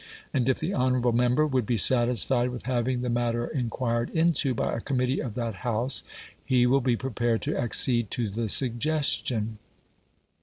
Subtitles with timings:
[0.33, 4.73] And if the honourable member would be satisfied with having the matter inquired into by
[4.73, 6.01] a committee of that House,
[6.43, 9.59] he will be prepared to accede to the suggestion."